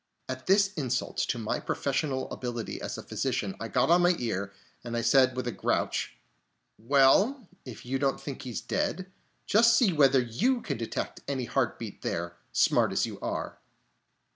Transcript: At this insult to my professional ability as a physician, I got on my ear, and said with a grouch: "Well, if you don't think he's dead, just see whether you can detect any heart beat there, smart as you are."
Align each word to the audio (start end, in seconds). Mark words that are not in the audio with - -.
At 0.27 0.47
this 0.47 0.73
insult 0.73 1.17
to 1.17 1.37
my 1.37 1.59
professional 1.59 2.27
ability 2.31 2.81
as 2.81 2.97
a 2.97 3.03
physician, 3.03 3.55
I 3.59 3.67
got 3.67 3.91
on 3.91 4.01
my 4.01 4.15
ear, 4.17 4.51
and 4.83 5.05
said 5.05 5.35
with 5.35 5.45
a 5.45 5.51
grouch: 5.51 6.17
"Well, 6.79 7.47
if 7.65 7.85
you 7.85 7.99
don't 7.99 8.19
think 8.19 8.41
he's 8.41 8.61
dead, 8.61 9.11
just 9.45 9.75
see 9.75 9.93
whether 9.93 10.19
you 10.19 10.61
can 10.61 10.77
detect 10.79 11.21
any 11.27 11.45
heart 11.45 11.77
beat 11.77 12.01
there, 12.01 12.35
smart 12.51 12.91
as 12.91 13.05
you 13.05 13.19
are." 13.19 13.59